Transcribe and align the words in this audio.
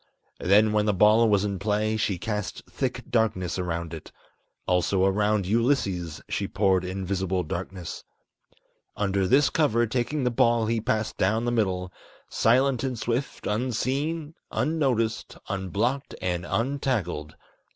Then 0.39 0.71
when 0.73 0.87
the 0.87 0.95
ball 0.95 1.29
was 1.29 1.45
in 1.45 1.59
play, 1.59 1.95
she 1.95 2.17
cast 2.17 2.63
thick 2.67 3.03
darkness 3.07 3.59
around 3.59 3.93
it. 3.93 4.11
Also 4.65 5.05
around 5.05 5.45
Ulysses 5.45 6.19
she 6.27 6.47
poured 6.47 6.83
invisible 6.83 7.43
darkness. 7.43 8.03
Under 8.97 9.27
this 9.27 9.51
cover, 9.51 9.85
taking 9.85 10.23
the 10.23 10.31
ball 10.31 10.65
he 10.65 10.81
passed 10.81 11.17
down 11.17 11.45
the 11.45 11.51
middle, 11.51 11.93
Silent 12.31 12.83
and 12.83 12.97
swift, 12.97 13.45
unseen, 13.45 14.33
unnoticed, 14.49 15.37
unblocked, 15.49 16.15
and 16.19 16.45
untackled. 16.47 17.35